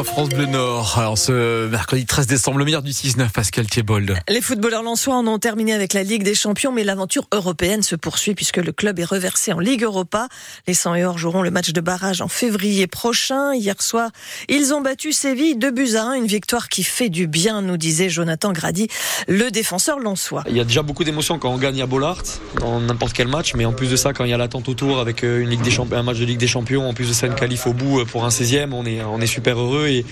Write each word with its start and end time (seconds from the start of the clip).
France 0.00 0.30
Bleu 0.30 0.46
Nord. 0.46 0.98
Alors 0.98 1.18
ce 1.18 1.68
mercredi 1.68 2.06
13 2.06 2.26
décembre, 2.26 2.58
le 2.58 2.64
meilleur 2.64 2.82
du 2.82 2.92
6-9, 2.92 3.30
Pascal 3.30 3.66
Thiebold. 3.66 4.18
Les 4.26 4.40
footballeurs 4.40 4.82
lensois 4.82 5.14
en 5.14 5.26
ont 5.26 5.38
terminé 5.38 5.74
avec 5.74 5.92
la 5.92 6.02
Ligue 6.02 6.22
des 6.22 6.34
Champions, 6.34 6.72
mais 6.72 6.82
l'aventure 6.82 7.26
européenne 7.30 7.82
se 7.82 7.94
poursuit 7.94 8.34
puisque 8.34 8.56
le 8.56 8.72
club 8.72 8.98
est 8.98 9.04
reversé 9.04 9.52
en 9.52 9.58
Ligue 9.58 9.82
Europa. 9.82 10.28
Les 10.66 10.72
100 10.72 10.94
et 10.94 11.04
or 11.04 11.18
joueront 11.18 11.42
le 11.42 11.50
match 11.50 11.72
de 11.72 11.80
barrage 11.82 12.22
en 12.22 12.28
février 12.28 12.86
prochain. 12.86 13.54
Hier 13.54 13.80
soir, 13.82 14.10
ils 14.48 14.72
ont 14.72 14.80
battu 14.80 15.12
Séville 15.12 15.56
2 15.56 15.70
buts 15.70 15.94
à 15.96 16.04
1, 16.04 16.14
une 16.14 16.26
victoire 16.26 16.68
qui 16.68 16.84
fait 16.84 17.10
du 17.10 17.26
bien, 17.26 17.60
nous 17.60 17.76
disait 17.76 18.08
Jonathan 18.08 18.52
Grady, 18.52 18.88
le 19.28 19.50
défenseur 19.50 19.98
lensois. 19.98 20.42
Il 20.48 20.56
y 20.56 20.60
a 20.60 20.64
déjà 20.64 20.82
beaucoup 20.82 21.04
d'émotions 21.04 21.38
quand 21.38 21.52
on 21.52 21.58
gagne 21.58 21.82
à 21.82 21.86
Bollard, 21.86 22.22
dans 22.60 22.80
n'importe 22.80 23.12
quel 23.12 23.28
match, 23.28 23.52
mais 23.54 23.66
en 23.66 23.72
plus 23.72 23.90
de 23.90 23.96
ça, 23.96 24.14
quand 24.14 24.24
il 24.24 24.30
y 24.30 24.34
a 24.34 24.38
l'attente 24.38 24.70
autour 24.70 25.00
avec 25.00 25.22
euh, 25.22 25.40
une 25.40 25.50
Ligue 25.50 25.62
des 25.62 25.70
Champions, 25.70 25.98
un 25.98 26.02
match 26.02 26.18
de 26.18 26.24
Ligue 26.24 26.38
des 26.38 26.48
Champions, 26.48 26.88
en 26.88 26.94
plus 26.94 27.08
de 27.08 27.12
ça, 27.12 27.26
une 27.26 27.34
qualif 27.34 27.66
au 27.66 27.74
bout 27.74 28.00
euh, 28.00 28.04
pour 28.06 28.24
un 28.24 28.30
16e, 28.30 28.72
on 28.72 28.86
est, 28.86 29.02
on 29.02 29.20
est 29.20 29.26
super 29.26 29.58
heureux 29.58 29.81
et 29.86 30.04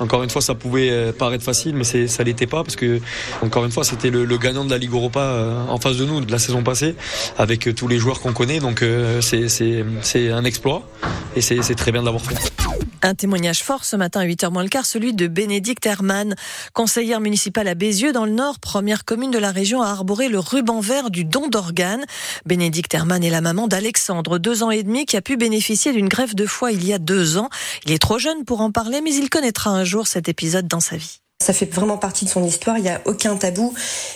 encore 0.00 0.22
une 0.22 0.30
fois, 0.30 0.42
ça 0.42 0.54
pouvait 0.54 0.90
euh, 0.90 1.12
paraître 1.12 1.44
facile, 1.44 1.74
mais 1.74 1.84
ça 1.84 2.22
l'était 2.22 2.46
pas 2.46 2.62
parce 2.62 2.76
que 2.76 3.00
encore 3.42 3.64
une 3.64 3.72
fois, 3.72 3.84
c'était 3.84 4.10
le, 4.10 4.24
le 4.24 4.38
gagnant 4.38 4.64
de 4.64 4.70
la 4.70 4.78
Ligue 4.78 4.92
Europa 4.92 5.66
en 5.68 5.78
face 5.78 5.96
de 5.96 6.04
nous 6.04 6.20
de 6.20 6.30
la 6.30 6.38
saison 6.38 6.62
passée, 6.62 6.94
avec 7.36 7.74
tous 7.74 7.88
les 7.88 7.98
joueurs 7.98 8.20
qu'on 8.20 8.32
connaît. 8.32 8.60
Donc 8.60 8.84
c'est, 9.20 10.30
un 10.32 10.44
exploit 10.44 10.88
et 11.36 11.40
c'est, 11.40 11.74
très 11.74 11.92
bien 11.92 12.00
de 12.00 12.06
l'avoir 12.06 12.24
fait. 12.24 12.57
Un 13.02 13.14
témoignage 13.14 13.62
fort 13.62 13.84
ce 13.84 13.94
matin 13.94 14.20
à 14.20 14.26
8h 14.26 14.50
moins 14.50 14.64
le 14.64 14.68
quart, 14.68 14.84
celui 14.84 15.12
de 15.14 15.28
Bénédicte 15.28 15.86
Hermann, 15.86 16.34
conseillère 16.72 17.20
municipale 17.20 17.68
à 17.68 17.76
Bézieux 17.76 18.12
dans 18.12 18.24
le 18.24 18.32
Nord, 18.32 18.58
première 18.58 19.04
commune 19.04 19.30
de 19.30 19.38
la 19.38 19.52
région 19.52 19.82
à 19.82 19.88
arborer 19.88 20.28
le 20.28 20.40
ruban 20.40 20.80
vert 20.80 21.10
du 21.10 21.24
don 21.24 21.46
d'organes. 21.46 22.04
Bénédicte 22.44 22.92
Hermann 22.92 23.22
est 23.22 23.30
la 23.30 23.40
maman 23.40 23.68
d'Alexandre, 23.68 24.38
deux 24.38 24.64
ans 24.64 24.72
et 24.72 24.82
demi, 24.82 25.06
qui 25.06 25.16
a 25.16 25.22
pu 25.22 25.36
bénéficier 25.36 25.92
d'une 25.92 26.08
greffe 26.08 26.34
de 26.34 26.46
foie 26.46 26.72
il 26.72 26.84
y 26.84 26.92
a 26.92 26.98
deux 26.98 27.38
ans. 27.38 27.50
Il 27.84 27.92
est 27.92 28.00
trop 28.00 28.18
jeune 28.18 28.44
pour 28.44 28.60
en 28.62 28.72
parler, 28.72 29.00
mais 29.00 29.14
il 29.14 29.30
connaîtra 29.30 29.70
un 29.70 29.84
jour 29.84 30.08
cet 30.08 30.28
épisode 30.28 30.66
dans 30.66 30.80
sa 30.80 30.96
vie. 30.96 31.20
Ça 31.40 31.52
fait 31.52 31.72
vraiment 31.72 31.98
partie 31.98 32.24
de 32.24 32.30
son 32.30 32.42
histoire, 32.42 32.78
il 32.78 32.82
n'y 32.82 32.88
a 32.88 33.00
aucun 33.04 33.36
tabou. 33.36 33.72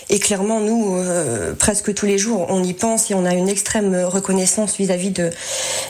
Et 0.09 0.19
clairement, 0.19 0.59
nous, 0.59 0.97
euh, 0.97 1.53
presque 1.53 1.93
tous 1.93 2.05
les 2.05 2.17
jours, 2.17 2.45
on 2.49 2.61
y 2.61 2.73
pense 2.73 3.09
et 3.09 3.13
on 3.13 3.23
a 3.23 3.33
une 3.33 3.47
extrême 3.47 3.95
reconnaissance 4.03 4.75
vis-à-vis 4.75 5.11
de, 5.11 5.29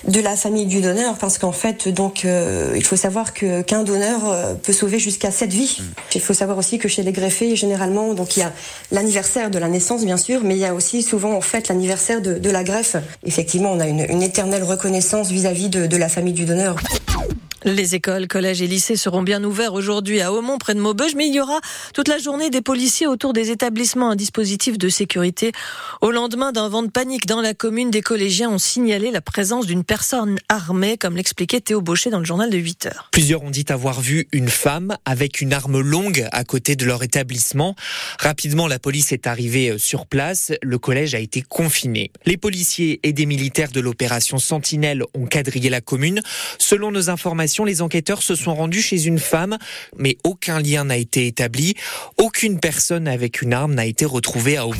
de 0.07 0.21
la 0.21 0.35
famille 0.35 0.67
du 0.67 0.79
donneur, 0.79 1.17
parce 1.17 1.39
qu'en 1.39 1.51
fait, 1.51 1.89
donc, 1.89 2.23
euh, 2.23 2.73
il 2.75 2.85
faut 2.85 2.95
savoir 2.95 3.33
que 3.33 3.63
qu'un 3.63 3.81
donneur 3.81 4.21
euh, 4.29 4.53
peut 4.53 4.73
sauver 4.73 4.99
jusqu'à 4.99 5.31
sept 5.31 5.51
vies. 5.51 5.77
Mm. 5.79 5.83
Il 6.13 6.21
faut 6.21 6.35
savoir 6.35 6.59
aussi 6.59 6.77
que 6.77 6.87
chez 6.87 7.01
les 7.01 7.11
greffés, 7.11 7.55
généralement, 7.55 8.13
donc 8.13 8.37
il 8.37 8.41
y 8.41 8.43
a 8.43 8.53
l'anniversaire 8.91 9.49
de 9.49 9.57
la 9.57 9.69
naissance, 9.69 10.05
bien 10.05 10.17
sûr, 10.17 10.41
mais 10.43 10.53
il 10.53 10.61
y 10.61 10.65
a 10.65 10.75
aussi 10.75 11.01
souvent, 11.01 11.33
en 11.33 11.41
fait, 11.41 11.67
l'anniversaire 11.67 12.21
de, 12.21 12.35
de 12.35 12.49
la 12.51 12.63
greffe. 12.63 12.95
Effectivement, 13.25 13.71
on 13.71 13.79
a 13.79 13.87
une, 13.87 14.05
une 14.07 14.21
éternelle 14.21 14.63
reconnaissance 14.63 15.29
vis-à-vis 15.29 15.69
de, 15.69 15.87
de 15.87 15.97
la 15.97 16.09
famille 16.09 16.33
du 16.33 16.45
donneur. 16.45 16.75
Les 17.65 17.95
écoles, 17.95 18.27
collèges 18.27 18.61
et 18.61 18.67
lycées 18.67 18.97
seront 18.97 19.21
bien 19.21 19.41
ouverts 19.41 19.73
aujourd'hui 19.73 20.19
à 20.19 20.33
Aumont, 20.33 20.57
près 20.57 20.75
de 20.75 20.81
Maubeuge, 20.81 21.15
mais 21.15 21.27
il 21.27 21.33
y 21.33 21.39
aura 21.39 21.61
toute 21.93 22.09
la 22.09 22.17
journée 22.17 22.49
des 22.49 22.61
policiers 22.61 23.07
autour 23.07 23.31
des 23.31 23.51
établissements, 23.51 24.09
un 24.09 24.17
dispositif 24.17 24.77
de 24.77 24.89
sécurité. 24.89 25.53
Au 26.01 26.11
lendemain 26.11 26.51
d'un 26.51 26.67
vent 26.67 26.83
de 26.83 26.89
panique 26.89 27.25
dans 27.25 27.39
la 27.39 27.53
commune, 27.53 27.89
des 27.89 28.01
collégiens 28.01 28.49
ont 28.49 28.57
signalé 28.57 29.11
la 29.11 29.21
présence 29.21 29.65
d'une 29.65 29.85
personne 29.85 30.39
armée, 30.49 30.97
comme 30.97 31.15
l'expliquait 31.15 31.61
Théo 31.61 31.79
Baucher 31.81 32.09
dans 32.09 32.19
le 32.19 32.25
journal 32.25 32.49
de 32.49 32.57
8 32.57 32.87
heures. 32.87 33.07
Plusieurs 33.11 33.43
ont 33.43 33.49
dit 33.49 33.65
avoir 33.69 34.01
vu 34.01 34.27
une 34.33 34.49
femme 34.49 34.97
avec 35.05 35.39
une 35.39 35.53
arme 35.53 35.79
longue 35.79 36.27
à 36.33 36.43
côté 36.43 36.75
de 36.75 36.85
leur 36.85 37.01
établissement. 37.01 37.75
Rapidement, 38.19 38.67
la 38.67 38.79
police 38.79 39.13
est 39.13 39.25
arrivée 39.25 39.69
euh, 39.69 39.77
sur 39.77 40.05
place. 40.05 40.51
Le 40.61 40.77
collège 40.77 41.15
a 41.15 41.19
été 41.19 41.41
confiné. 41.41 42.11
Les 42.25 42.35
policiers 42.35 42.99
et 43.03 43.13
des 43.13 43.25
militaires 43.25 43.71
de 43.71 43.79
l'opération 43.79 44.37
Sentinelle 44.37 45.03
ont 45.13 45.27
quadrillé 45.27 45.69
la 45.69 45.79
commune. 45.79 46.21
Selon 46.59 46.91
nos 46.91 47.09
informations, 47.09 47.52
les 47.63 47.83
enquêteurs 47.83 48.23
se 48.23 48.35
sont 48.35 48.55
rendus 48.55 48.81
chez 48.81 49.05
une 49.05 49.19
femme, 49.19 49.57
mais 49.95 50.17
aucun 50.23 50.59
lien 50.59 50.85
n'a 50.85 50.97
été 50.97 51.27
établi. 51.27 51.75
Aucune 52.17 52.59
personne 52.59 53.07
avec 53.07 53.43
une 53.43 53.53
arme 53.53 53.75
n'a 53.75 53.85
été 53.85 54.05
retrouvée 54.05 54.57
à 54.57 54.67
Aubin. 54.67 54.79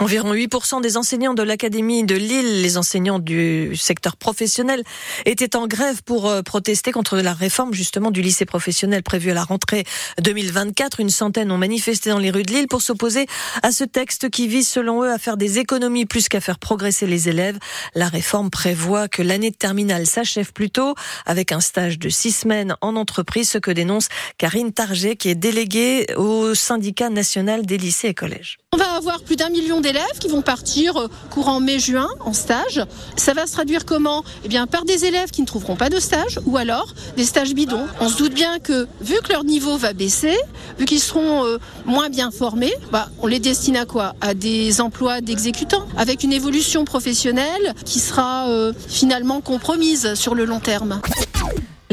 Environ 0.00 0.34
8% 0.34 0.82
des 0.82 0.96
enseignants 0.96 1.34
de 1.34 1.42
l'Académie 1.44 2.02
de 2.02 2.16
Lille, 2.16 2.62
les 2.62 2.76
enseignants 2.76 3.20
du 3.20 3.76
secteur 3.76 4.16
professionnel, 4.16 4.82
étaient 5.24 5.54
en 5.54 5.68
grève 5.68 6.02
pour 6.02 6.28
euh, 6.28 6.42
protester 6.42 6.90
contre 6.90 7.16
la 7.18 7.32
réforme 7.32 7.72
justement 7.72 8.10
du 8.10 8.20
lycée 8.20 8.44
professionnel 8.44 9.04
prévue 9.04 9.30
à 9.30 9.34
la 9.34 9.44
rentrée 9.44 9.84
2024. 10.20 10.98
Une 10.98 11.10
centaine 11.10 11.52
ont 11.52 11.58
manifesté 11.58 12.10
dans 12.10 12.18
les 12.18 12.32
rues 12.32 12.42
de 12.42 12.52
Lille 12.52 12.66
pour 12.66 12.82
s'opposer 12.82 13.26
à 13.62 13.70
ce 13.70 13.84
texte 13.84 14.30
qui 14.30 14.48
vise 14.48 14.68
selon 14.68 15.04
eux 15.04 15.10
à 15.12 15.18
faire 15.18 15.36
des 15.36 15.60
économies 15.60 16.06
plus 16.06 16.28
qu'à 16.28 16.40
faire 16.40 16.58
progresser 16.58 17.06
les 17.06 17.28
élèves. 17.28 17.58
La 17.94 18.08
réforme 18.08 18.50
prévoit 18.50 19.06
que 19.06 19.22
l'année 19.22 19.52
de 19.52 19.56
terminale 19.56 20.06
s'achève 20.06 20.52
plus 20.52 20.70
tôt 20.70 20.96
avec 21.24 21.52
un 21.52 21.60
stage 21.60 22.00
de 22.00 22.08
six 22.08 22.32
semaines 22.32 22.74
en 22.80 22.96
entreprise, 22.96 23.48
ce 23.48 23.58
que 23.58 23.70
dénonce 23.70 24.08
Karine 24.38 24.72
Target 24.72 25.14
qui 25.14 25.28
est 25.28 25.36
déléguée 25.36 26.06
au 26.16 26.54
syndicat 26.56 27.10
national 27.10 27.64
des 27.64 27.78
lycées 27.78 28.08
et 28.08 28.14
collèges. 28.14 28.58
On 28.72 28.76
va 28.76 28.94
avoir 28.96 29.22
plus 29.22 29.36
d'un 29.36 29.50
million 29.50 29.80
d'élèves 29.84 30.18
qui 30.18 30.28
vont 30.28 30.42
partir 30.42 30.96
euh, 30.96 31.08
courant 31.30 31.60
mai-juin 31.60 32.08
en 32.20 32.32
stage. 32.32 32.82
Ça 33.16 33.34
va 33.34 33.46
se 33.46 33.52
traduire 33.52 33.84
comment? 33.84 34.24
Eh 34.44 34.48
bien, 34.48 34.66
par 34.66 34.84
des 34.84 35.04
élèves 35.04 35.30
qui 35.30 35.42
ne 35.42 35.46
trouveront 35.46 35.76
pas 35.76 35.90
de 35.90 36.00
stage 36.00 36.40
ou 36.46 36.56
alors 36.56 36.94
des 37.16 37.24
stages 37.24 37.54
bidons. 37.54 37.86
On 38.00 38.08
se 38.08 38.16
doute 38.16 38.32
bien 38.32 38.58
que, 38.58 38.88
vu 39.02 39.14
que 39.22 39.30
leur 39.30 39.44
niveau 39.44 39.76
va 39.76 39.92
baisser, 39.92 40.36
vu 40.78 40.86
qu'ils 40.86 41.00
seront 41.00 41.44
euh, 41.44 41.58
moins 41.84 42.08
bien 42.08 42.30
formés, 42.30 42.72
bah, 42.90 43.08
on 43.20 43.26
les 43.26 43.40
destine 43.40 43.76
à 43.76 43.84
quoi? 43.84 44.14
À 44.22 44.32
des 44.32 44.80
emplois 44.80 45.20
d'exécutants, 45.20 45.86
avec 45.98 46.24
une 46.24 46.32
évolution 46.32 46.86
professionnelle 46.86 47.74
qui 47.84 48.00
sera 48.00 48.48
euh, 48.48 48.72
finalement 48.88 49.42
compromise 49.42 50.14
sur 50.14 50.34
le 50.34 50.46
long 50.46 50.60
terme. 50.60 51.00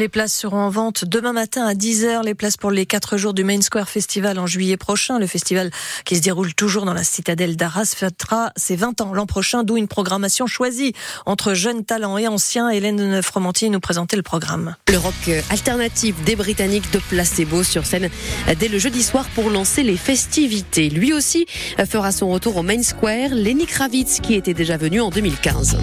Les 0.02 0.10
places 0.10 0.34
seront 0.34 0.58
en 0.58 0.72
vente 0.72 1.06
demain 1.06 1.32
matin 1.32 1.64
à 1.64 1.76
10h. 1.76 2.26
Les 2.26 2.34
places 2.34 2.58
pour 2.58 2.72
les 2.72 2.88
4 2.88 3.18
jours 3.18 3.36
du 3.36 3.44
Main 3.44 3.62
Square 3.62 3.88
Festival 3.88 4.40
en 4.40 4.48
juillet 4.48 4.76
prochain. 4.76 5.20
Le 5.20 5.28
festival 5.28 5.70
qui 6.06 6.16
se 6.16 6.22
déroule 6.22 6.56
toujours 6.56 6.86
dans 6.86 6.96
la 6.96 7.04
citadelle 7.04 7.56
d'Arras 7.56 7.94
fêtera 7.96 8.52
ses 8.56 8.76
20 8.76 9.02
ans 9.02 9.14
l'an 9.14 9.28
prochain, 9.28 9.62
d'où 9.62 9.78
une 9.78 9.88
programmation 9.88 10.48
choisie 10.48 10.94
entre 11.28 11.54
jeunes 11.54 11.86
talents 11.86 12.18
et 12.18 12.28
anciens. 12.28 12.70
Hélène 12.70 12.96
de 12.96 13.04
Neuf-Romantier 13.04 13.70
nous 13.70 13.80
présentait 13.80 14.16
le 14.16 14.24
programme. 14.24 14.76
Le 14.90 14.98
rock 14.98 15.30
alternatif 15.52 16.16
des 16.24 16.36
Britanniques 16.36 16.92
de 16.92 16.98
Placebo 16.98 17.62
sur 17.62 17.86
scène 17.86 18.10
dès 18.58 18.70
le 18.70 18.80
jeudi 18.80 19.04
soir 19.04 19.28
pour 19.36 19.52
lancer 19.52 19.84
les 19.84 19.98
festivités. 19.98 20.90
Lui 20.90 21.14
aussi 21.14 21.46
fera 21.88 22.12
son 22.12 22.30
retour 22.30 22.58
au 22.58 22.64
Main 22.64 22.82
Square. 22.82 23.36
Lenny 23.36 23.68
Kravitz 23.68 24.20
qui 24.20 24.34
était 24.34 24.56
déjà 24.56 24.78
venu 24.78 25.00
en 25.00 25.12
2015. 25.12 25.78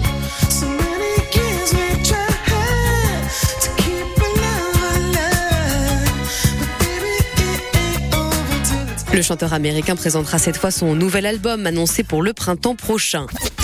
Le 9.11 9.23
chanteur 9.23 9.53
américain 9.53 9.95
présentera 9.95 10.37
cette 10.37 10.57
fois 10.57 10.69
son 10.69 10.93
nouvel 10.93 11.25
album 11.25 11.65
annoncé 11.65 12.03
pour 12.03 12.21
le 12.21 12.33
printemps 12.33 12.75
prochain. 12.75 13.25